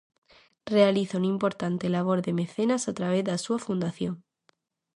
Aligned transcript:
Realiza 0.65 1.19
un 1.19 1.25
importante 1.25 1.87
labor 1.87 2.23
de 2.23 2.33
mecenas 2.39 2.83
a 2.89 2.93
través 2.97 3.21
da 3.27 3.35
súa 3.45 3.59
fundación. 3.67 4.15